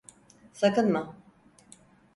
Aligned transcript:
Sakınma. 0.53 1.15